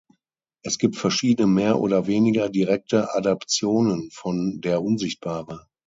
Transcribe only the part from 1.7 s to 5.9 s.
oder weniger direkte Adaptionen von "Der Unsichtbare".